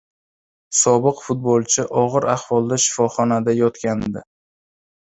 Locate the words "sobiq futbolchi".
0.77-1.87